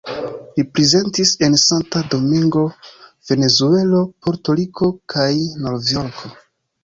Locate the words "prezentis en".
0.77-1.57